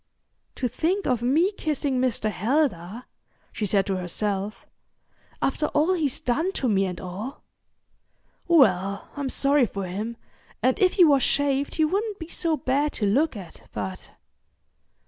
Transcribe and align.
"To 0.55 0.67
think 0.67 1.05
of 1.05 1.21
me 1.21 1.51
kissing 1.51 1.99
Mr. 2.01 2.31
Heldar," 2.31 3.03
she 3.51 3.67
said 3.67 3.85
to 3.85 3.97
herself, 3.97 4.65
"after 5.43 5.67
all 5.75 5.93
he's 5.93 6.19
done 6.19 6.51
to 6.53 6.67
me 6.67 6.87
and 6.87 6.99
all! 6.99 7.43
Well, 8.47 9.09
I'm 9.15 9.29
sorry 9.29 9.67
for 9.67 9.85
him, 9.85 10.17
and 10.63 10.79
if 10.79 10.93
he 10.93 11.05
was 11.05 11.21
shaved 11.21 11.75
he 11.75 11.85
wouldn't 11.85 12.17
be 12.17 12.27
so 12.29 12.57
bad 12.57 12.93
to 12.93 13.05
look 13.05 13.35
at, 13.37 13.69
but... 13.73 14.13